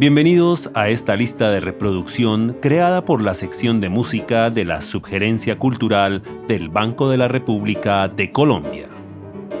Bienvenidos 0.00 0.70
a 0.72 0.88
esta 0.88 1.14
lista 1.14 1.50
de 1.50 1.60
reproducción 1.60 2.56
creada 2.62 3.04
por 3.04 3.20
la 3.20 3.34
sección 3.34 3.82
de 3.82 3.90
música 3.90 4.48
de 4.48 4.64
la 4.64 4.80
Subgerencia 4.80 5.58
Cultural 5.58 6.22
del 6.48 6.70
Banco 6.70 7.10
de 7.10 7.18
la 7.18 7.28
República 7.28 8.08
de 8.08 8.32
Colombia. 8.32 8.88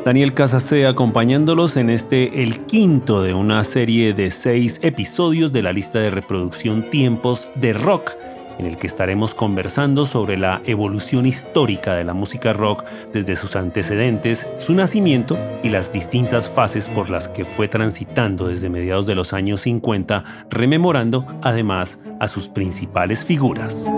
Daniel 0.02 0.32
Casase 0.32 0.86
acompañándolos 0.86 1.76
en 1.76 1.90
este 1.90 2.42
el 2.42 2.64
quinto 2.64 3.22
de 3.22 3.34
una 3.34 3.62
serie 3.64 4.14
de 4.14 4.30
seis 4.30 4.80
episodios 4.82 5.52
de 5.52 5.60
la 5.60 5.74
lista 5.74 5.98
de 5.98 6.08
reproducción 6.08 6.88
Tiempos 6.88 7.46
de 7.56 7.74
Rock 7.74 8.12
en 8.60 8.66
el 8.66 8.76
que 8.76 8.86
estaremos 8.86 9.34
conversando 9.34 10.04
sobre 10.04 10.36
la 10.36 10.60
evolución 10.66 11.24
histórica 11.24 11.94
de 11.94 12.04
la 12.04 12.12
música 12.12 12.52
rock 12.52 12.84
desde 13.12 13.34
sus 13.34 13.56
antecedentes, 13.56 14.46
su 14.58 14.74
nacimiento 14.74 15.38
y 15.62 15.70
las 15.70 15.92
distintas 15.92 16.48
fases 16.48 16.88
por 16.90 17.08
las 17.08 17.28
que 17.28 17.46
fue 17.46 17.68
transitando 17.68 18.48
desde 18.48 18.68
mediados 18.68 19.06
de 19.06 19.14
los 19.14 19.32
años 19.32 19.62
50, 19.62 20.24
rememorando 20.50 21.26
además 21.42 22.00
a 22.20 22.28
sus 22.28 22.48
principales 22.48 23.24
figuras. 23.24 23.90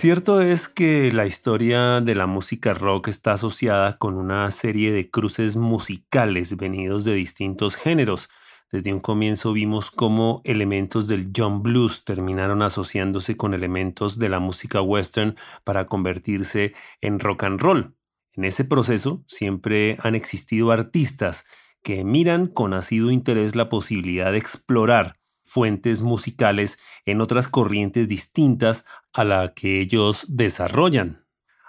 Cierto 0.00 0.42
es 0.42 0.68
que 0.68 1.10
la 1.10 1.26
historia 1.26 2.00
de 2.00 2.14
la 2.14 2.28
música 2.28 2.72
rock 2.72 3.08
está 3.08 3.32
asociada 3.32 3.96
con 3.96 4.14
una 4.14 4.48
serie 4.52 4.92
de 4.92 5.10
cruces 5.10 5.56
musicales 5.56 6.56
venidos 6.56 7.02
de 7.02 7.14
distintos 7.14 7.74
géneros. 7.74 8.28
Desde 8.70 8.92
un 8.92 9.00
comienzo 9.00 9.52
vimos 9.52 9.90
cómo 9.90 10.40
elementos 10.44 11.08
del 11.08 11.32
John 11.36 11.64
Blues 11.64 12.04
terminaron 12.04 12.62
asociándose 12.62 13.36
con 13.36 13.54
elementos 13.54 14.20
de 14.20 14.28
la 14.28 14.38
música 14.38 14.80
western 14.80 15.34
para 15.64 15.88
convertirse 15.88 16.74
en 17.00 17.18
rock 17.18 17.42
and 17.42 17.60
roll. 17.60 17.96
En 18.34 18.44
ese 18.44 18.64
proceso 18.64 19.24
siempre 19.26 19.98
han 20.00 20.14
existido 20.14 20.70
artistas 20.70 21.44
que 21.82 22.04
miran 22.04 22.46
con 22.46 22.72
asiduo 22.72 23.10
interés 23.10 23.56
la 23.56 23.68
posibilidad 23.68 24.30
de 24.30 24.38
explorar 24.38 25.18
fuentes 25.48 26.02
musicales 26.02 26.78
en 27.04 27.20
otras 27.20 27.48
corrientes 27.48 28.06
distintas 28.06 28.84
a 29.12 29.24
la 29.24 29.54
que 29.54 29.80
ellos 29.80 30.26
desarrollan. 30.28 31.24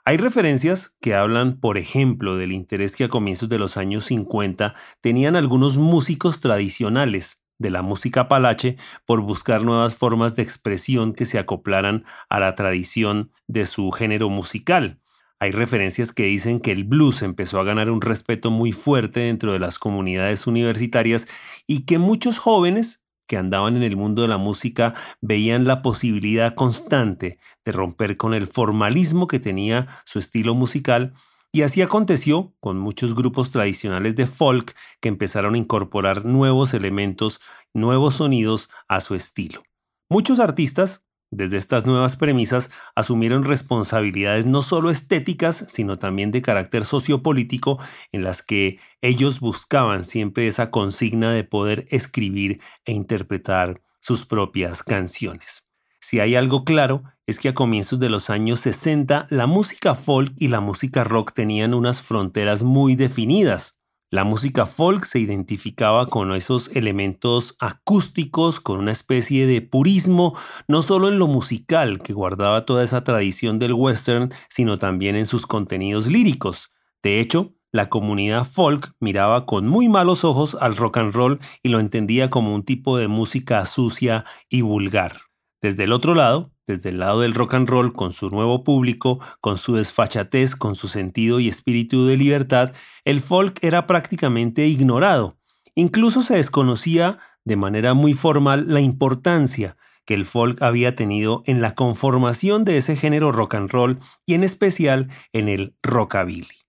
Hay 0.06 0.18
referencias 0.18 0.96
que 1.02 1.16
hablan, 1.16 1.60
por 1.60 1.78
ejemplo, 1.78 2.36
del 2.36 2.52
interés 2.52 2.96
que 2.96 3.06
a 3.06 3.10
comienzos 3.10 3.50
de 3.50 3.60
los 3.60 3.78
años 3.78 4.06
50 4.06 4.76
tenían 5.02 5.36
algunos 5.36 5.78
músicos 5.78 6.40
tradicionales 6.40 7.44
de 7.60 7.70
la 7.70 7.82
música 7.82 8.28
palache 8.28 8.78
por 9.06 9.22
buscar 9.22 9.62
nuevas 9.64 9.96
formas 9.96 10.36
de 10.36 10.44
expresión 10.44 11.14
que 11.14 11.26
se 11.26 11.38
acoplaran 11.38 12.06
a 12.30 12.40
la 12.40 12.56
tradición 12.56 13.32
de 13.48 13.66
su 13.66 13.92
género 13.92 14.30
musical. 14.30 15.00
Hay 15.42 15.52
referencias 15.52 16.12
que 16.12 16.24
dicen 16.24 16.60
que 16.60 16.72
el 16.72 16.84
blues 16.84 17.22
empezó 17.22 17.60
a 17.60 17.64
ganar 17.64 17.90
un 17.90 18.02
respeto 18.02 18.52
muy 18.52 18.72
fuerte 18.72 19.22
dentro 19.22 19.54
de 19.54 19.60
las 19.60 19.80
comunidades 19.80 20.48
universitarias 20.48 21.28
y 21.68 21.86
que 21.86 21.98
muchos 21.98 22.40
jóvenes 22.40 23.04
que 23.30 23.38
andaban 23.38 23.78
en 23.78 23.84
el 23.84 23.96
mundo 23.96 24.24
de 24.24 24.28
la 24.28 24.40
música 24.40 24.96
veían 25.22 25.66
la 25.66 25.84
posibilidad 25.84 26.56
constante 26.56 27.38
de 27.64 27.72
romper 27.72 28.18
con 28.18 28.34
el 28.34 28.48
formalismo 28.48 29.28
que 29.28 29.40
tenía 29.40 29.88
su 30.04 30.18
estilo 30.18 30.56
musical 30.56 31.14
y 31.52 31.62
así 31.62 31.84
aconteció 31.84 32.56
con 32.60 32.80
muchos 32.80 33.14
grupos 33.14 33.52
tradicionales 33.52 34.16
de 34.16 34.26
folk 34.26 34.76
que 35.00 35.10
empezaron 35.10 35.54
a 35.54 35.60
incorporar 35.60 36.26
nuevos 36.26 36.74
elementos, 36.74 37.40
nuevos 37.72 38.16
sonidos 38.16 38.72
a 38.88 39.00
su 39.00 39.14
estilo. 39.14 39.62
Muchos 40.10 40.40
artistas 40.40 41.06
desde 41.32 41.58
estas 41.58 41.86
nuevas 41.86 42.18
premisas 42.18 42.72
asumieron 42.96 43.44
responsabilidades 43.44 44.46
no 44.46 44.62
solo 44.62 44.90
estéticas, 44.90 45.66
sino 45.70 46.00
también 46.00 46.32
de 46.32 46.42
carácter 46.42 46.86
sociopolítico, 46.86 47.80
en 48.12 48.24
las 48.24 48.42
que 48.42 48.80
ellos 49.02 49.40
buscaban 49.40 50.06
siempre 50.06 50.48
esa 50.48 50.72
consigna 50.72 51.32
de 51.32 51.44
poder 51.44 51.86
escribir 51.90 52.62
e 52.86 52.94
interpretar 52.94 53.82
sus 54.00 54.26
propias 54.26 54.82
canciones. 54.84 55.66
Si 56.00 56.20
hay 56.20 56.36
algo 56.36 56.64
claro, 56.64 57.04
es 57.28 57.40
que 57.40 57.50
a 57.50 57.54
comienzos 57.54 58.00
de 58.00 58.10
los 58.10 58.30
años 58.30 58.62
60 58.62 59.28
la 59.30 59.46
música 59.46 59.94
folk 59.94 60.34
y 60.38 60.48
la 60.48 60.62
música 60.62 61.04
rock 61.04 61.34
tenían 61.34 61.74
unas 61.74 62.02
fronteras 62.02 62.64
muy 62.64 62.96
definidas. 62.96 63.79
La 64.12 64.24
música 64.24 64.66
folk 64.66 65.06
se 65.06 65.20
identificaba 65.20 66.08
con 66.08 66.34
esos 66.34 66.76
elementos 66.76 67.56
acústicos, 67.60 68.60
con 68.60 68.80
una 68.80 68.92
especie 68.92 69.46
de 69.46 69.62
purismo, 69.62 70.36
no 70.68 70.82
solo 70.82 71.10
en 71.10 71.20
lo 71.20 71.28
musical, 71.28 72.02
que 72.02 72.14
guardaba 72.14 72.66
toda 72.66 72.84
esa 72.84 73.04
tradición 73.04 73.60
del 73.60 73.74
western, 73.74 74.32
sino 74.50 74.80
también 74.80 75.16
en 75.16 75.28
sus 75.28 75.46
contenidos 75.46 76.08
líricos. 76.08 76.72
De 77.04 77.20
hecho, 77.20 77.54
la 77.72 77.90
comunidad 77.90 78.46
folk 78.46 78.94
miraba 79.00 79.46
con 79.46 79.68
muy 79.68 79.90
malos 79.90 80.24
ojos 80.24 80.58
al 80.60 80.76
rock 80.76 80.98
and 80.98 81.14
roll 81.14 81.40
y 81.62 81.70
lo 81.70 81.80
entendía 81.80 82.32
como 82.32 82.56
un 82.56 82.64
tipo 82.64 82.98
de 82.98 83.08
música 83.08 83.64
sucia 83.66 84.26
y 84.50 84.62
vulgar. 84.62 85.18
Desde 85.62 85.84
el 85.84 85.94
otro 85.94 86.16
lado, 86.16 86.52
desde 86.70 86.90
el 86.90 87.00
lado 87.00 87.22
del 87.22 87.34
rock 87.34 87.56
and 87.56 87.68
roll, 87.68 87.94
con 87.94 88.14
su 88.14 88.30
nuevo 88.30 88.64
público, 88.64 89.20
con 89.42 89.58
su 89.58 89.74
desfachatez, 89.76 90.56
con 90.56 90.76
su 90.76 90.88
sentido 90.88 91.40
y 91.40 91.48
espíritu 91.48 92.06
de 92.06 92.16
libertad, 92.16 92.74
el 93.04 93.22
folk 93.22 93.58
era 93.64 93.88
prácticamente 93.88 94.68
ignorado. 94.68 95.38
Incluso 95.76 96.22
se 96.22 96.36
desconocía 96.36 97.20
de 97.44 97.56
manera 97.56 97.94
muy 97.94 98.14
formal 98.14 98.66
la 98.68 98.82
importancia 98.82 99.78
que 100.06 100.14
el 100.14 100.26
folk 100.26 100.62
había 100.62 100.96
tenido 100.96 101.44
en 101.46 101.62
la 101.62 101.76
conformación 101.76 102.66
de 102.66 102.78
ese 102.78 102.96
género 102.96 103.32
rock 103.32 103.56
and 103.56 103.70
roll 103.70 104.00
y 104.26 104.34
en 104.34 104.44
especial 104.44 105.10
en 105.34 105.50
el 105.50 105.76
rockabilly. 105.84 106.60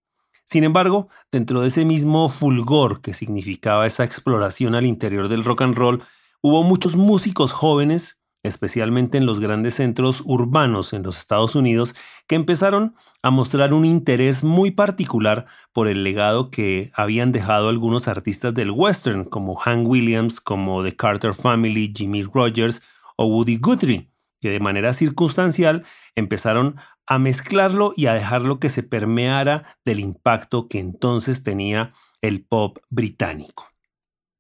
Sin 0.44 0.64
embargo, 0.64 1.08
dentro 1.30 1.60
de 1.60 1.68
ese 1.68 1.84
mismo 1.84 2.28
fulgor 2.28 3.00
que 3.00 3.14
significaba 3.14 3.86
esa 3.86 4.04
exploración 4.04 4.74
al 4.74 4.84
interior 4.84 5.28
del 5.28 5.44
rock 5.44 5.62
and 5.62 5.76
roll, 5.76 6.02
hubo 6.42 6.62
muchos 6.62 6.96
músicos 6.96 7.52
jóvenes 7.52 8.19
especialmente 8.42 9.18
en 9.18 9.26
los 9.26 9.40
grandes 9.40 9.74
centros 9.74 10.22
urbanos 10.24 10.92
en 10.92 11.02
los 11.02 11.18
Estados 11.18 11.54
Unidos, 11.54 11.94
que 12.26 12.36
empezaron 12.36 12.94
a 13.22 13.30
mostrar 13.30 13.74
un 13.74 13.84
interés 13.84 14.42
muy 14.42 14.70
particular 14.70 15.46
por 15.72 15.88
el 15.88 16.04
legado 16.04 16.50
que 16.50 16.90
habían 16.94 17.32
dejado 17.32 17.68
algunos 17.68 18.08
artistas 18.08 18.54
del 18.54 18.70
western, 18.70 19.24
como 19.24 19.56
Hank 19.56 19.86
Williams, 19.86 20.40
como 20.40 20.82
The 20.82 20.96
Carter 20.96 21.34
Family, 21.34 21.92
Jimmy 21.94 22.22
Rogers 22.22 22.82
o 23.16 23.26
Woody 23.26 23.58
Guthrie, 23.58 24.10
que 24.40 24.50
de 24.50 24.60
manera 24.60 24.92
circunstancial 24.94 25.84
empezaron 26.14 26.76
a 27.06 27.18
mezclarlo 27.18 27.92
y 27.96 28.06
a 28.06 28.14
dejarlo 28.14 28.60
que 28.60 28.68
se 28.68 28.82
permeara 28.82 29.78
del 29.84 30.00
impacto 30.00 30.68
que 30.68 30.78
entonces 30.78 31.42
tenía 31.42 31.92
el 32.20 32.44
pop 32.44 32.78
británico. 32.88 33.66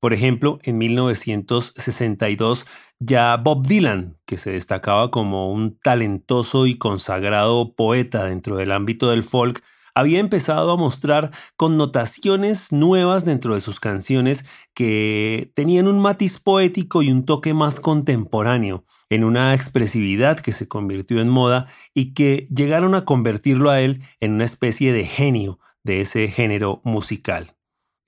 Por 0.00 0.14
ejemplo, 0.14 0.58
en 0.62 0.78
1962 0.78 2.66
ya 3.00 3.36
Bob 3.38 3.66
Dylan, 3.66 4.18
que 4.26 4.36
se 4.36 4.52
destacaba 4.52 5.10
como 5.10 5.50
un 5.50 5.78
talentoso 5.78 6.66
y 6.66 6.76
consagrado 6.76 7.74
poeta 7.74 8.26
dentro 8.26 8.56
del 8.56 8.72
ámbito 8.72 9.10
del 9.10 9.24
folk, 9.24 9.64
había 9.94 10.20
empezado 10.20 10.70
a 10.70 10.76
mostrar 10.76 11.30
connotaciones 11.56 12.72
nuevas 12.72 13.24
dentro 13.24 13.54
de 13.54 13.60
sus 13.60 13.80
canciones 13.80 14.44
que 14.74 15.50
tenían 15.54 15.88
un 15.88 15.98
matiz 15.98 16.38
poético 16.38 17.02
y 17.02 17.10
un 17.10 17.24
toque 17.24 17.54
más 17.54 17.80
contemporáneo, 17.80 18.84
en 19.08 19.24
una 19.24 19.54
expresividad 19.54 20.38
que 20.38 20.52
se 20.52 20.68
convirtió 20.68 21.20
en 21.20 21.28
moda 21.28 21.66
y 21.94 22.14
que 22.14 22.46
llegaron 22.54 22.94
a 22.94 23.04
convertirlo 23.04 23.70
a 23.70 23.80
él 23.80 24.02
en 24.20 24.32
una 24.32 24.44
especie 24.44 24.92
de 24.92 25.04
genio 25.04 25.58
de 25.82 26.02
ese 26.02 26.28
género 26.28 26.80
musical. 26.84 27.56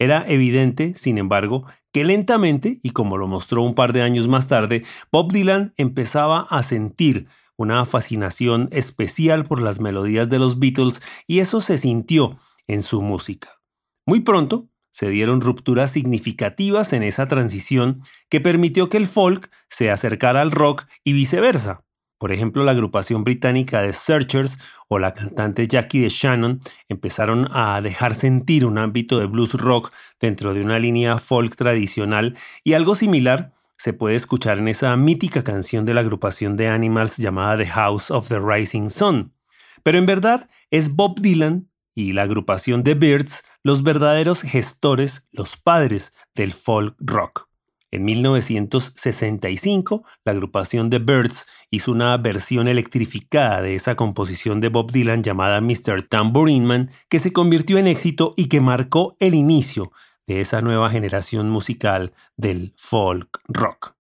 Era 0.03 0.25
evidente, 0.27 0.97
sin 0.97 1.17
embargo, 1.17 1.65
que 1.93 2.03
lentamente, 2.03 2.81
y 2.83 2.91
como 2.91 3.19
lo 3.19 3.29
mostró 3.29 3.63
un 3.63 3.77
par 3.77 3.93
de 3.93 4.03
años 4.03 4.27
más 4.27 4.49
tarde, 4.49 4.83
Bob 5.13 5.31
Dylan 5.31 5.75
empezaba 5.77 6.41
a 6.51 6.65
sentir 6.65 7.29
una 7.57 7.85
fascinación 7.85 8.69
especial 8.73 9.45
por 9.45 9.63
las 9.63 9.79
melodías 9.79 10.29
de 10.29 10.41
los 10.41 10.59
Beatles 10.59 11.01
y 11.29 11.39
eso 11.39 11.61
se 11.61 11.79
sintió 11.79 12.37
en 12.67 12.83
su 12.83 13.01
música. 13.01 13.61
Muy 14.05 14.19
pronto 14.19 14.69
se 14.91 15.09
dieron 15.09 15.41
rupturas 15.41 15.93
significativas 15.93 16.93
en 16.93 17.05
esa 17.05 17.29
transición 17.29 18.03
que 18.29 18.41
permitió 18.41 18.91
que 18.91 18.97
el 18.97 19.07
folk 19.07 19.53
se 19.69 19.93
acercara 19.93 20.41
al 20.41 20.51
rock 20.51 20.87
y 21.05 21.13
viceversa. 21.13 21.85
Por 22.23 22.31
ejemplo, 22.31 22.63
la 22.63 22.71
agrupación 22.71 23.25
británica 23.25 23.83
de 23.83 23.93
Searchers 23.93 24.57
o 24.87 25.01
la 25.01 25.13
cantante 25.13 25.67
Jackie 25.67 25.99
de 26.03 26.09
Shannon 26.09 26.61
empezaron 26.87 27.49
a 27.51 27.81
dejar 27.81 28.15
sentir 28.15 28.65
un 28.65 28.79
ámbito 28.79 29.19
de 29.19 29.27
blues 29.27 29.55
rock 29.55 29.93
dentro 30.21 30.55
de 30.55 30.63
una 30.63 30.79
línea 30.79 31.19
folk 31.19 31.57
tradicional 31.57 32.39
y 32.63 32.75
algo 32.75 32.95
similar 32.95 33.53
se 33.77 33.93
puede 33.93 34.15
escuchar 34.15 34.59
en 34.59 34.69
esa 34.69 34.97
mítica 34.97 35.43
canción 35.43 35.85
de 35.85 35.95
la 35.95 36.03
agrupación 36.03 36.57
de 36.57 36.69
Animals 36.69 37.17
llamada 37.17 37.57
The 37.57 37.67
House 37.67 38.13
of 38.13 38.29
the 38.29 38.39
Rising 38.39 38.89
Sun. 38.89 39.35
Pero 39.83 39.99
en 39.99 40.07
verdad 40.07 40.49
es 40.71 40.95
Bob 40.95 41.19
Dylan 41.19 41.71
y 41.93 42.13
la 42.13 42.23
agrupación 42.23 42.85
The 42.85 42.95
Birds 42.95 43.43
los 43.65 43.83
verdaderos 43.83 44.43
gestores, 44.43 45.27
los 45.33 45.57
padres 45.57 46.15
del 46.37 46.53
folk 46.53 46.95
rock. 47.01 47.52
En 47.93 48.05
1965, 48.07 50.03
la 50.25 50.33
agrupación 50.33 50.89
The 50.89 50.99
Birds 50.99 51.47
hizo 51.71 51.93
una 51.93 52.17
versión 52.17 52.67
electrificada 52.67 53.61
de 53.61 53.75
esa 53.75 53.97
composición 53.97 54.63
de 54.63 54.71
Bob 54.71 54.91
Dylan 54.91 55.23
llamada 55.23 55.61
Mr. 55.61 56.09
Tambourine 56.09 56.65
Man, 56.65 56.91
que 57.11 57.19
se 57.19 57.35
convirtió 57.35 57.77
en 57.77 57.87
éxito 57.87 58.33
y 58.35 58.47
que 58.47 58.63
marcó 58.63 59.15
el 59.21 59.35
inicio 59.35 59.93
de 60.27 60.41
esa 60.41 60.63
nueva 60.63 60.89
generación 60.89 61.51
musical 61.51 62.15
del 62.39 62.73
folk 62.79 63.43
rock. 63.49 63.95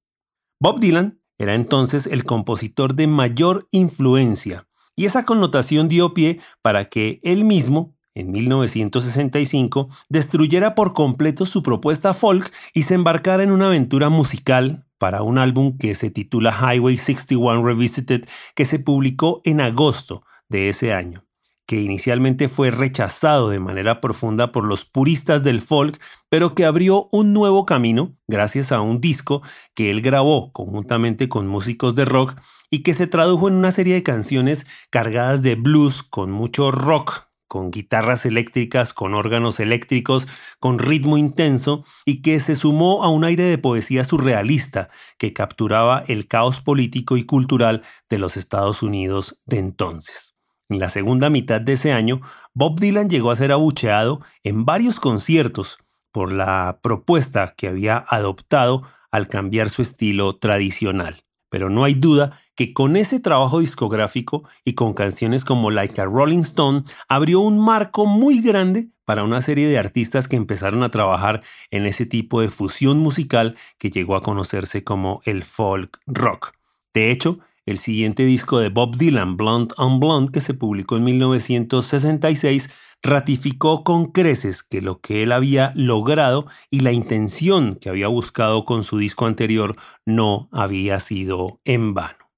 Bob 0.59 0.81
Dylan 0.81 1.21
era 1.37 1.55
entonces 1.55 2.07
el 2.07 2.25
compositor 2.25 2.95
de 2.95 3.09
mayor 3.09 3.69
influencia, 3.73 4.67
y 4.97 5.05
esa 5.05 5.27
connotación 5.27 5.91
dio 5.91 6.15
pie 6.15 6.41
para 6.63 6.87
que 6.89 7.21
él 7.25 7.45
mismo 7.45 7.95
en 8.15 8.31
1965, 8.31 9.89
destruyera 10.09 10.75
por 10.75 10.93
completo 10.93 11.47
su 11.47 11.63
propuesta 11.63 12.15
folk 12.15 12.53
y 12.75 12.83
se 12.83 12.95
embarcara 12.95 13.43
en 13.43 13.51
una 13.51 13.67
aventura 13.67 14.09
musical 14.09 14.85
para 14.99 15.23
un 15.23 15.39
álbum 15.39 15.79
que 15.79 15.95
se 15.95 16.11
titula 16.11 16.53
Highway 16.53 16.97
61 16.97 17.65
Revisited, 17.65 18.25
que 18.55 18.65
se 18.65 18.79
publicó 18.79 19.41
en 19.45 19.61
agosto 19.61 20.23
de 20.49 20.69
ese 20.69 20.93
año, 20.93 21.25
que 21.67 21.81
inicialmente 21.81 22.49
fue 22.49 22.71
rechazado 22.71 23.49
de 23.49 23.59
manera 23.59 24.01
profunda 24.01 24.53
por 24.53 24.65
los 24.65 24.85
puristas 24.85 25.43
del 25.43 25.61
folk, 25.61 26.01
pero 26.29 26.55
que 26.55 26.65
abrió 26.65 27.09
un 27.11 27.33
nuevo 27.33 27.67
camino 27.67 28.17
gracias 28.29 28.71
a 28.71 28.81
un 28.81 29.01
disco 29.01 29.43
que 29.75 29.91
él 29.91 30.03
grabó 30.03 30.53
conjuntamente 30.53 31.29
con 31.29 31.49
músicos 31.49 31.97
de 31.97 32.05
rock 32.05 32.37
y 32.71 32.85
que 32.85 32.95
se 32.95 33.07
tradujo 33.09 33.49
en 33.49 33.55
una 33.55 33.73
serie 33.73 33.95
de 33.95 34.03
canciones 34.05 34.67
cargadas 34.91 35.43
de 35.43 35.57
blues 35.57 36.03
con 36.05 36.31
mucho 36.31 36.71
rock 36.71 37.32
con 37.53 37.71
guitarras 37.71 38.25
eléctricas, 38.25 38.95
con 38.95 39.13
órganos 39.13 39.61
eléctricos, 39.61 40.27
con 40.59 40.79
ritmo 40.79 41.19
intenso, 41.19 41.85
y 42.07 42.23
que 42.23 42.41
se 42.41 42.55
sumó 42.55 43.05
a 43.05 43.11
un 43.11 43.25
aire 43.25 43.45
de 43.45 43.59
poesía 43.59 44.05
surrealista 44.05 44.89
que 45.19 45.35
capturaba 45.35 46.03
el 46.09 46.29
caos 46.29 46.63
político 46.63 47.19
y 47.19 47.27
cultural 47.27 47.83
de 48.09 48.17
los 48.17 48.39
Estados 48.39 48.83
Unidos 48.83 49.39
de 49.45 49.59
entonces. 49.59 50.35
En 50.71 50.79
la 50.79 50.89
segunda 50.89 51.29
mitad 51.29 51.61
de 51.61 51.75
ese 51.75 51.93
año, 51.93 52.23
Bob 52.55 52.81
Dylan 52.81 53.11
llegó 53.11 53.31
a 53.31 53.37
ser 53.37 53.53
abucheado 53.53 54.23
en 54.43 54.65
varios 54.65 54.99
conciertos 54.99 55.77
por 56.11 56.33
la 56.33 56.81
propuesta 56.83 57.53
que 57.55 57.69
había 57.69 58.03
adoptado 58.09 58.85
al 59.11 59.29
cambiar 59.29 59.69
su 59.69 59.83
estilo 59.83 60.39
tradicional. 60.39 61.17
Pero 61.53 61.69
no 61.69 61.85
hay 61.85 61.93
duda 61.93 62.41
que 62.55 62.73
con 62.73 62.97
ese 62.97 63.21
trabajo 63.21 63.61
discográfico 63.61 64.49
y 64.65 64.73
con 64.73 64.95
canciones 64.95 65.45
como 65.45 65.71
Like 65.71 66.01
a 66.01 66.07
Rolling 66.07 66.39
Stone 66.39 66.85
abrió 67.09 67.41
un 67.41 67.61
marco 67.63 68.07
muy 68.07 68.41
grande 68.41 68.89
para 69.05 69.23
una 69.23 69.43
serie 69.43 69.69
de 69.69 69.79
artistas 69.79 70.29
que 70.29 70.37
empezaron 70.37 70.83
a 70.83 70.91
trabajar 70.91 71.43
en 71.71 71.85
ese 71.85 72.07
tipo 72.07 72.41
de 72.41 72.49
fusión 72.49 73.01
musical 73.01 73.55
que 73.77 73.91
llegó 73.91 74.17
a 74.17 74.23
conocerse 74.23 74.83
como 74.83 75.21
el 75.27 75.45
folk 75.45 76.01
rock. 76.07 76.55
De 76.95 77.11
hecho, 77.11 77.41
el 77.67 77.77
siguiente 77.77 78.25
disco 78.25 78.59
de 78.59 78.71
Bob 78.71 78.97
Dylan, 78.97 79.37
Blonde 79.37 79.75
on 79.77 80.01
Blonde, 80.01 80.33
que 80.33 80.41
se 80.41 80.55
publicó 80.55 80.97
en 80.97 81.05
1966, 81.05 82.71
ratificó 83.03 83.83
con 83.83 84.13
creces 84.13 84.63
que 84.63 84.81
lo 84.81 85.01
que 85.01 85.23
él 85.23 85.33
había 85.33 85.73
logrado 85.75 86.47
y 86.71 86.81
la 86.81 86.93
intención 86.93 87.75
que 87.75 87.89
había 87.89 88.09
buscado 88.09 88.65
con 88.65 88.85
su 88.85 88.99
disco 88.99 89.27
anterior 89.27 89.77
no 90.07 90.49
había 90.53 91.01
sido 91.01 91.61
en 91.65 91.95
vano. 91.95 92.31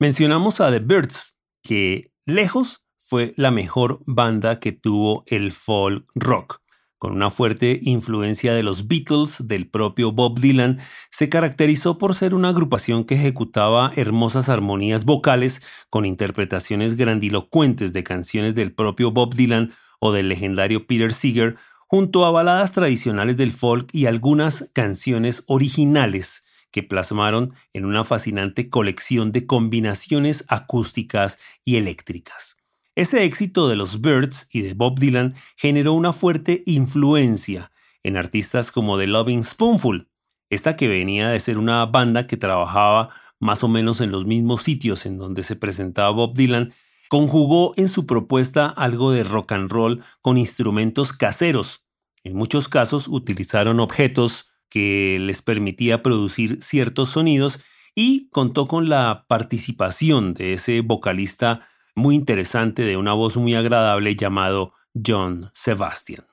Mencionamos 0.00 0.60
a 0.60 0.70
The 0.70 0.78
Birds, 0.80 1.36
que 1.62 2.12
lejos 2.24 2.84
fue 2.96 3.34
la 3.36 3.50
mejor 3.50 4.00
banda 4.06 4.60
que 4.60 4.72
tuvo 4.72 5.24
el 5.26 5.52
folk 5.52 6.06
rock. 6.14 6.60
Con 6.98 7.12
una 7.12 7.30
fuerte 7.30 7.78
influencia 7.82 8.54
de 8.54 8.64
los 8.64 8.88
Beatles, 8.88 9.46
del 9.46 9.70
propio 9.70 10.10
Bob 10.10 10.40
Dylan, 10.40 10.80
se 11.10 11.28
caracterizó 11.28 11.96
por 11.96 12.14
ser 12.14 12.34
una 12.34 12.48
agrupación 12.48 13.04
que 13.04 13.14
ejecutaba 13.14 13.92
hermosas 13.94 14.48
armonías 14.48 15.04
vocales 15.04 15.62
con 15.90 16.04
interpretaciones 16.04 16.96
grandilocuentes 16.96 17.92
de 17.92 18.02
canciones 18.02 18.56
del 18.56 18.74
propio 18.74 19.12
Bob 19.12 19.34
Dylan 19.34 19.72
o 19.98 20.12
del 20.12 20.28
legendario 20.28 20.86
Peter 20.86 21.12
Seeger, 21.12 21.56
junto 21.86 22.26
a 22.26 22.30
baladas 22.30 22.72
tradicionales 22.72 23.36
del 23.36 23.52
folk 23.52 23.88
y 23.92 24.06
algunas 24.06 24.70
canciones 24.74 25.44
originales 25.46 26.44
que 26.70 26.82
plasmaron 26.82 27.54
en 27.72 27.86
una 27.86 28.04
fascinante 28.04 28.68
colección 28.68 29.32
de 29.32 29.46
combinaciones 29.46 30.44
acústicas 30.48 31.38
y 31.64 31.76
eléctricas. 31.76 32.56
Ese 32.94 33.24
éxito 33.24 33.68
de 33.68 33.76
los 33.76 34.00
Birds 34.00 34.48
y 34.52 34.62
de 34.62 34.74
Bob 34.74 34.98
Dylan 34.98 35.34
generó 35.56 35.92
una 35.92 36.12
fuerte 36.12 36.62
influencia 36.66 37.70
en 38.02 38.16
artistas 38.16 38.72
como 38.72 38.98
The 38.98 39.06
Loving 39.06 39.44
Spoonful, 39.44 40.10
esta 40.50 40.76
que 40.76 40.88
venía 40.88 41.28
de 41.28 41.40
ser 41.40 41.58
una 41.58 41.84
banda 41.86 42.26
que 42.26 42.36
trabajaba 42.36 43.10
más 43.38 43.62
o 43.62 43.68
menos 43.68 44.00
en 44.00 44.10
los 44.10 44.26
mismos 44.26 44.62
sitios 44.62 45.06
en 45.06 45.18
donde 45.18 45.42
se 45.42 45.56
presentaba 45.56 46.10
Bob 46.10 46.34
Dylan, 46.34 46.72
conjugó 47.08 47.72
en 47.76 47.88
su 47.88 48.06
propuesta 48.06 48.66
algo 48.68 49.12
de 49.12 49.24
rock 49.24 49.52
and 49.52 49.70
roll 49.70 50.02
con 50.20 50.38
instrumentos 50.38 51.12
caseros. 51.12 51.84
En 52.24 52.36
muchos 52.36 52.68
casos 52.68 53.08
utilizaron 53.08 53.80
objetos 53.80 54.50
que 54.68 55.18
les 55.20 55.42
permitía 55.42 56.02
producir 56.02 56.60
ciertos 56.60 57.10
sonidos 57.10 57.60
y 57.94 58.28
contó 58.30 58.66
con 58.66 58.88
la 58.88 59.24
participación 59.28 60.34
de 60.34 60.52
ese 60.54 60.82
vocalista 60.82 61.66
muy 61.94 62.14
interesante 62.14 62.82
de 62.82 62.96
una 62.96 63.12
voz 63.12 63.36
muy 63.36 63.54
agradable 63.54 64.14
llamado 64.14 64.72
John 64.94 65.50
Sebastian. 65.52 66.24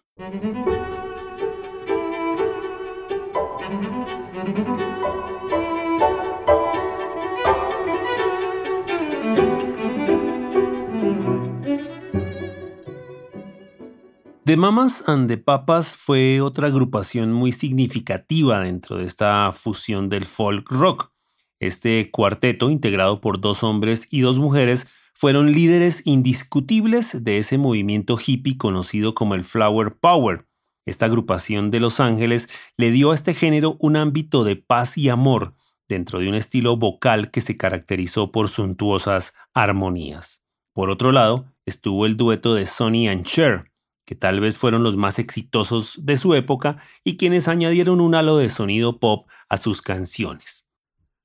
The 14.46 14.58
Mamas 14.58 15.04
and 15.08 15.28
the 15.28 15.40
Papas 15.40 15.96
fue 15.96 16.40
otra 16.40 16.68
agrupación 16.68 17.34
muy 17.34 17.52
significativa 17.52 18.60
dentro 18.60 18.98
de 18.98 19.06
esta 19.06 19.52
fusión 19.52 20.08
del 20.08 20.28
folk 20.28 20.70
rock. 20.70 21.12
Este 21.60 22.12
cuarteto, 22.12 22.70
integrado 22.70 23.22
por 23.22 23.42
dos 23.42 23.64
hombres 23.64 24.08
y 24.12 24.22
dos 24.22 24.38
mujeres, 24.38 24.86
fueron 25.16 25.52
líderes 25.52 26.04
indiscutibles 26.06 27.24
de 27.24 27.40
ese 27.40 27.58
movimiento 27.58 28.20
hippie 28.24 28.56
conocido 28.56 29.16
como 29.16 29.34
el 29.34 29.46
Flower 29.46 29.98
Power. 30.00 30.46
Esta 30.86 31.08
agrupación 31.08 31.72
de 31.72 31.80
Los 31.80 32.00
Ángeles 32.00 32.48
le 32.78 32.92
dio 32.92 33.10
a 33.10 33.16
este 33.16 33.34
género 33.34 33.78
un 33.80 33.96
ámbito 33.96 34.44
de 34.44 34.58
paz 34.58 34.96
y 34.96 35.10
amor 35.10 35.56
dentro 35.90 36.20
de 36.20 36.30
un 36.30 36.36
estilo 36.36 36.78
vocal 36.78 37.32
que 37.32 37.42
se 37.42 37.58
caracterizó 37.58 38.32
por 38.32 38.48
suntuosas 38.50 39.34
armonías. 39.56 40.44
Por 40.72 40.92
otro 40.92 41.12
lado, 41.12 41.52
estuvo 41.66 42.06
el 42.06 42.16
dueto 42.16 42.54
de 42.54 42.68
Sonny 42.68 43.08
and 43.08 43.26
Cher, 43.26 43.72
que 44.06 44.16
tal 44.16 44.40
vez 44.40 44.58
fueron 44.58 44.84
los 44.84 44.98
más 44.98 45.20
exitosos 45.20 46.00
de 46.04 46.18
su 46.18 46.36
época 46.36 46.78
y 47.04 47.18
quienes 47.18 47.48
añadieron 47.48 48.00
un 48.00 48.16
halo 48.16 48.38
de 48.38 48.50
sonido 48.50 49.00
pop 49.00 49.28
a 49.50 49.58
sus 49.58 49.82
canciones. 49.82 50.66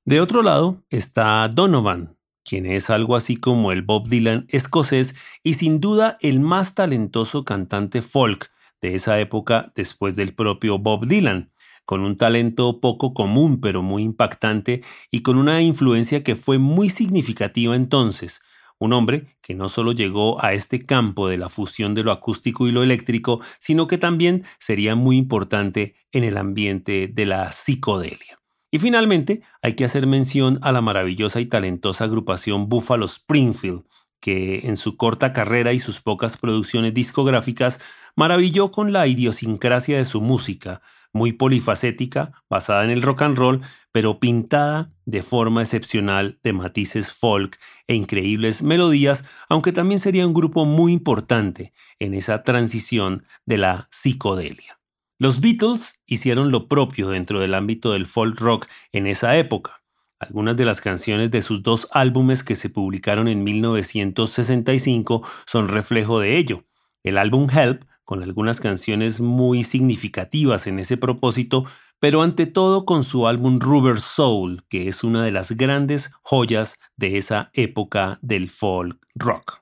De 0.03 0.19
otro 0.19 0.41
lado 0.41 0.83
está 0.89 1.47
Donovan, 1.47 2.17
quien 2.43 2.65
es 2.65 2.89
algo 2.89 3.15
así 3.15 3.37
como 3.37 3.71
el 3.71 3.83
Bob 3.83 4.07
Dylan 4.07 4.47
escocés 4.49 5.15
y 5.43 5.53
sin 5.53 5.79
duda 5.79 6.17
el 6.21 6.39
más 6.39 6.73
talentoso 6.73 7.45
cantante 7.45 8.01
folk 8.01 8.51
de 8.81 8.95
esa 8.95 9.19
época 9.19 9.71
después 9.75 10.15
del 10.15 10.33
propio 10.33 10.79
Bob 10.79 11.05
Dylan, 11.05 11.53
con 11.85 12.01
un 12.01 12.17
talento 12.17 12.79
poco 12.81 13.13
común 13.13 13.61
pero 13.61 13.83
muy 13.83 14.01
impactante 14.01 14.83
y 15.11 15.21
con 15.21 15.37
una 15.37 15.61
influencia 15.61 16.23
que 16.23 16.35
fue 16.35 16.57
muy 16.57 16.89
significativa 16.89 17.75
entonces, 17.75 18.41
un 18.81 18.93
hombre 18.93 19.27
que 19.41 19.53
no 19.53 19.69
solo 19.69 19.91
llegó 19.91 20.43
a 20.43 20.53
este 20.53 20.81
campo 20.81 21.29
de 21.29 21.37
la 21.37 21.49
fusión 21.49 21.93
de 21.93 22.03
lo 22.03 22.11
acústico 22.11 22.67
y 22.67 22.71
lo 22.71 22.81
eléctrico, 22.81 23.39
sino 23.59 23.85
que 23.85 23.99
también 23.99 24.43
sería 24.57 24.95
muy 24.95 25.17
importante 25.17 25.93
en 26.11 26.23
el 26.23 26.35
ambiente 26.35 27.07
de 27.07 27.25
la 27.27 27.51
psicodelia. 27.51 28.39
Y 28.71 28.79
finalmente, 28.79 29.43
hay 29.61 29.75
que 29.75 29.85
hacer 29.85 30.07
mención 30.07 30.57
a 30.63 30.71
la 30.71 30.81
maravillosa 30.81 31.39
y 31.39 31.45
talentosa 31.45 32.05
agrupación 32.05 32.69
Buffalo 32.69 33.05
Springfield, 33.05 33.83
que 34.19 34.61
en 34.67 34.77
su 34.77 34.97
corta 34.97 35.31
carrera 35.31 35.73
y 35.73 35.79
sus 35.79 36.01
pocas 36.01 36.37
producciones 36.37 36.95
discográficas 36.95 37.79
maravilló 38.15 38.71
con 38.71 38.93
la 38.93 39.05
idiosincrasia 39.05 39.97
de 39.97 40.05
su 40.05 40.21
música, 40.21 40.81
muy 41.13 41.33
polifacética, 41.33 42.43
basada 42.49 42.83
en 42.83 42.89
el 42.89 43.01
rock 43.01 43.23
and 43.23 43.37
roll, 43.37 43.61
pero 43.91 44.19
pintada 44.19 44.91
de 45.05 45.21
forma 45.21 45.61
excepcional 45.61 46.39
de 46.43 46.53
matices 46.53 47.11
folk 47.11 47.59
e 47.87 47.95
increíbles 47.95 48.63
melodías, 48.63 49.25
aunque 49.49 49.71
también 49.71 49.99
sería 49.99 50.25
un 50.25 50.33
grupo 50.33 50.65
muy 50.65 50.93
importante 50.93 51.73
en 51.99 52.13
esa 52.13 52.43
transición 52.43 53.25
de 53.45 53.57
la 53.57 53.87
psicodelia. 53.91 54.79
Los 55.19 55.39
Beatles 55.39 55.99
hicieron 56.07 56.49
lo 56.49 56.67
propio 56.67 57.09
dentro 57.09 57.39
del 57.39 57.53
ámbito 57.53 57.91
del 57.91 58.07
folk 58.07 58.39
rock 58.39 58.67
en 58.91 59.05
esa 59.05 59.37
época. 59.37 59.83
Algunas 60.17 60.55
de 60.55 60.65
las 60.65 60.81
canciones 60.81 61.31
de 61.31 61.41
sus 61.41 61.61
dos 61.61 61.87
álbumes 61.91 62.43
que 62.43 62.55
se 62.55 62.69
publicaron 62.69 63.27
en 63.27 63.43
1965 63.43 65.27
son 65.45 65.67
reflejo 65.67 66.19
de 66.19 66.37
ello. 66.37 66.63
El 67.03 67.17
álbum 67.17 67.47
Help 67.49 67.83
con 68.11 68.23
algunas 68.23 68.59
canciones 68.59 69.21
muy 69.21 69.63
significativas 69.63 70.67
en 70.67 70.79
ese 70.79 70.97
propósito, 70.97 71.63
pero 71.97 72.23
ante 72.23 72.45
todo 72.45 72.83
con 72.85 73.05
su 73.05 73.25
álbum 73.25 73.57
Rubber 73.57 74.01
Soul, 74.01 74.65
que 74.67 74.89
es 74.89 75.05
una 75.05 75.23
de 75.23 75.31
las 75.31 75.53
grandes 75.53 76.11
joyas 76.21 76.77
de 76.97 77.17
esa 77.17 77.51
época 77.53 78.19
del 78.21 78.49
folk 78.49 78.99
rock. 79.15 79.61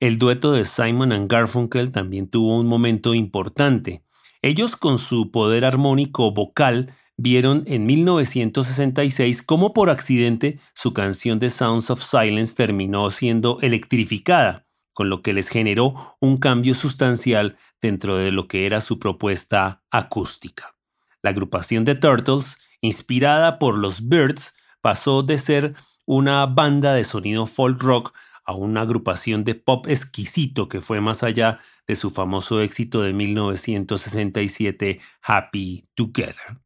El 0.00 0.18
dueto 0.18 0.50
de 0.50 0.64
Simon 0.64 1.12
and 1.12 1.30
Garfunkel 1.30 1.92
también 1.92 2.26
tuvo 2.28 2.58
un 2.58 2.66
momento 2.66 3.14
importante. 3.14 4.02
Ellos 4.42 4.74
con 4.74 4.98
su 4.98 5.30
poder 5.30 5.64
armónico 5.64 6.32
vocal 6.32 6.92
vieron 7.16 7.62
en 7.68 7.86
1966 7.86 9.40
cómo 9.42 9.72
por 9.72 9.90
accidente 9.90 10.58
su 10.74 10.92
canción 10.92 11.38
de 11.38 11.48
Sounds 11.48 11.90
of 11.90 12.02
Silence 12.02 12.56
terminó 12.56 13.08
siendo 13.10 13.60
electrificada, 13.60 14.66
con 14.98 15.10
lo 15.10 15.22
que 15.22 15.32
les 15.32 15.48
generó 15.48 16.16
un 16.18 16.38
cambio 16.38 16.74
sustancial 16.74 17.56
dentro 17.80 18.16
de 18.16 18.32
lo 18.32 18.48
que 18.48 18.66
era 18.66 18.80
su 18.80 18.98
propuesta 18.98 19.84
acústica. 19.92 20.74
La 21.22 21.30
agrupación 21.30 21.84
de 21.84 21.94
Turtles, 21.94 22.58
inspirada 22.80 23.60
por 23.60 23.78
los 23.78 24.08
Birds, 24.08 24.56
pasó 24.80 25.22
de 25.22 25.38
ser 25.38 25.76
una 26.04 26.44
banda 26.46 26.94
de 26.94 27.04
sonido 27.04 27.46
folk 27.46 27.80
rock 27.80 28.12
a 28.44 28.54
una 28.54 28.80
agrupación 28.80 29.44
de 29.44 29.54
pop 29.54 29.86
exquisito 29.86 30.68
que 30.68 30.80
fue 30.80 31.00
más 31.00 31.22
allá 31.22 31.60
de 31.86 31.94
su 31.94 32.10
famoso 32.10 32.60
éxito 32.60 33.00
de 33.02 33.12
1967 33.12 35.00
Happy 35.22 35.84
Together. 35.94 36.58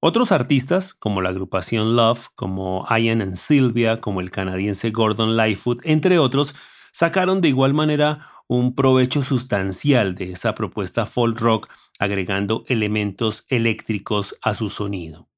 Otros 0.00 0.32
artistas, 0.32 0.92
como 0.92 1.22
la 1.22 1.28
agrupación 1.28 1.94
Love, 1.94 2.30
como 2.34 2.84
Ian 2.90 3.22
and 3.22 3.36
Sylvia, 3.36 4.00
como 4.00 4.20
el 4.20 4.32
canadiense 4.32 4.90
Gordon 4.90 5.36
Lightfoot, 5.36 5.82
entre 5.84 6.18
otros, 6.18 6.56
sacaron 6.92 7.40
de 7.40 7.48
igual 7.48 7.74
manera 7.74 8.26
un 8.48 8.74
provecho 8.74 9.22
sustancial 9.22 10.14
de 10.16 10.32
esa 10.32 10.54
propuesta 10.54 11.06
folk 11.06 11.38
rock 11.40 11.68
agregando 11.98 12.64
elementos 12.66 13.44
eléctricos 13.48 14.36
a 14.42 14.54
su 14.54 14.70
sonido. 14.70 15.28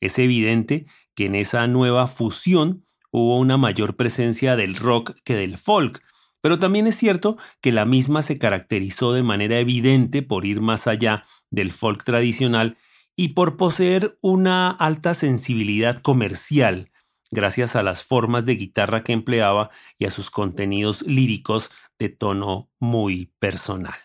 Es 0.00 0.18
evidente 0.18 0.86
que 1.14 1.26
en 1.26 1.34
esa 1.34 1.66
nueva 1.66 2.06
fusión 2.06 2.84
hubo 3.10 3.38
una 3.38 3.56
mayor 3.56 3.96
presencia 3.96 4.54
del 4.54 4.76
rock 4.76 5.16
que 5.24 5.34
del 5.34 5.56
folk, 5.56 6.02
pero 6.40 6.58
también 6.58 6.86
es 6.86 6.96
cierto 6.96 7.38
que 7.60 7.72
la 7.72 7.84
misma 7.84 8.22
se 8.22 8.38
caracterizó 8.38 9.12
de 9.12 9.22
manera 9.22 9.58
evidente 9.58 10.22
por 10.22 10.44
ir 10.44 10.60
más 10.60 10.86
allá 10.86 11.24
del 11.50 11.72
folk 11.72 12.04
tradicional 12.04 12.76
y 13.16 13.28
por 13.28 13.56
poseer 13.56 14.16
una 14.20 14.70
alta 14.70 15.14
sensibilidad 15.14 16.00
comercial, 16.00 16.90
gracias 17.30 17.76
a 17.76 17.82
las 17.82 18.04
formas 18.04 18.44
de 18.44 18.56
guitarra 18.56 19.02
que 19.02 19.12
empleaba 19.12 19.70
y 19.98 20.06
a 20.06 20.10
sus 20.10 20.30
contenidos 20.30 21.02
líricos 21.02 21.70
de 21.98 22.08
tono 22.08 22.70
muy 22.78 23.32
personal. 23.38 23.96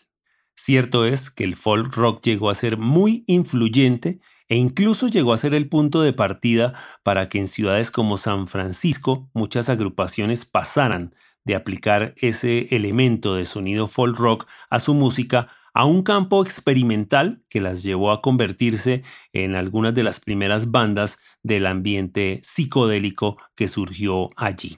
Cierto 0.56 1.06
es 1.06 1.32
que 1.32 1.44
el 1.44 1.56
folk 1.56 1.96
rock 1.96 2.24
llegó 2.24 2.50
a 2.50 2.56
ser 2.56 2.78
muy 2.78 3.24
influyente 3.28 4.20
e 4.48 4.56
incluso 4.56 5.08
llegó 5.08 5.34
a 5.34 5.38
ser 5.38 5.54
el 5.56 5.68
punto 5.68 6.02
de 6.02 6.14
partida 6.14 6.74
para 7.02 7.28
que 7.28 7.40
en 7.40 7.48
ciudades 7.48 7.92
como 7.92 8.18
San 8.18 8.48
Francisco 8.48 9.30
muchas 9.34 9.70
agrupaciones 9.70 10.46
pasaran 10.46 11.16
de 11.44 11.56
aplicar 11.56 12.14
ese 12.18 12.76
elemento 12.76 13.36
de 13.36 13.46
sonido 13.46 13.88
folk 13.88 14.18
rock 14.18 14.48
a 14.70 14.80
su 14.80 14.94
música 14.94 15.50
a 15.74 15.86
un 15.86 16.04
campo 16.04 16.44
experimental 16.44 17.44
que 17.50 17.60
las 17.60 17.84
llevó 17.84 18.12
a 18.12 18.22
convertirse 18.22 19.04
en 19.32 19.56
algunas 19.56 19.96
de 19.96 20.04
las 20.04 20.20
primeras 20.20 20.70
bandas 20.72 21.18
del 21.42 21.66
ambiente 21.66 22.40
psicodélico 22.44 23.38
que 23.56 23.68
surgió 23.68 24.30
allí. 24.36 24.78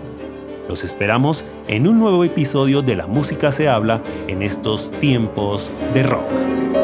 Los 0.68 0.84
esperamos 0.84 1.44
en 1.68 1.88
un 1.88 1.98
nuevo 1.98 2.24
episodio 2.24 2.80
de 2.80 2.96
La 2.96 3.06
Música 3.06 3.50
se 3.50 3.68
habla 3.68 4.02
en 4.28 4.42
estos 4.42 4.90
tiempos 5.00 5.70
de 5.92 6.02
rock. 6.04 6.83